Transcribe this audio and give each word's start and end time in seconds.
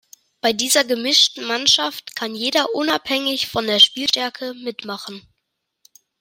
Bei 0.41 0.51
dieser 0.51 0.83
gemischten 0.83 1.45
Mannschaft 1.45 2.15
kann 2.15 2.33
jeder 2.33 2.73
unabhängig 2.73 3.47
von 3.47 3.67
der 3.67 3.77
Spielstärke 3.77 4.55
mitmachen. 4.55 5.21